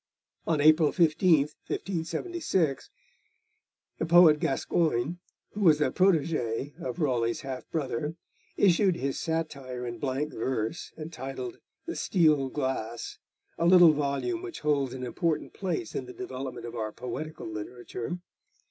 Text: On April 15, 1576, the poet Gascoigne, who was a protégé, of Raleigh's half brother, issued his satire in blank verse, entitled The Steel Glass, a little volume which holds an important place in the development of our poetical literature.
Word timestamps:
On 0.47 0.59
April 0.59 0.91
15, 0.91 1.41
1576, 1.67 2.89
the 3.99 4.05
poet 4.07 4.39
Gascoigne, 4.39 5.17
who 5.51 5.59
was 5.61 5.79
a 5.79 5.91
protégé, 5.91 6.73
of 6.81 6.97
Raleigh's 6.99 7.41
half 7.41 7.69
brother, 7.69 8.15
issued 8.57 8.95
his 8.95 9.19
satire 9.19 9.85
in 9.85 9.99
blank 9.99 10.33
verse, 10.33 10.91
entitled 10.97 11.59
The 11.85 11.95
Steel 11.95 12.49
Glass, 12.49 13.19
a 13.59 13.67
little 13.67 13.93
volume 13.93 14.41
which 14.41 14.61
holds 14.61 14.95
an 14.95 15.03
important 15.05 15.53
place 15.53 15.93
in 15.93 16.05
the 16.07 16.13
development 16.13 16.65
of 16.65 16.73
our 16.73 16.91
poetical 16.91 17.45
literature. 17.47 18.17